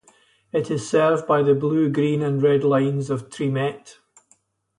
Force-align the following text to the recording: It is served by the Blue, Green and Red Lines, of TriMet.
It 0.51 0.71
is 0.71 0.89
served 0.89 1.27
by 1.27 1.43
the 1.43 1.53
Blue, 1.53 1.87
Green 1.87 2.23
and 2.23 2.41
Red 2.41 2.63
Lines, 2.63 3.11
of 3.11 3.29
TriMet. 3.29 3.97